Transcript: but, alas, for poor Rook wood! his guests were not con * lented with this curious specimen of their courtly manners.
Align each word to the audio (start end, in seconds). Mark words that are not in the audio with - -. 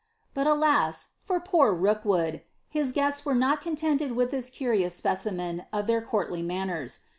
but, 0.33 0.47
alas, 0.47 1.09
for 1.19 1.39
poor 1.39 1.71
Rook 1.71 2.03
wood! 2.03 2.41
his 2.67 2.91
guests 2.91 3.23
were 3.23 3.35
not 3.35 3.61
con 3.61 3.75
* 3.81 3.83
lented 3.83 4.13
with 4.15 4.31
this 4.31 4.49
curious 4.49 4.95
specimen 4.95 5.67
of 5.71 5.85
their 5.85 6.01
courtly 6.01 6.41
manners. 6.41 7.01